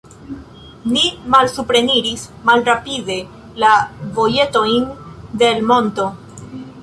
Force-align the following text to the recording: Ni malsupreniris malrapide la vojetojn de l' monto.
Ni 0.93 1.03
malsupreniris 1.33 2.23
malrapide 2.49 3.17
la 3.65 3.73
vojetojn 4.17 4.87
de 5.43 5.51
l' 5.59 5.69
monto. 5.73 6.07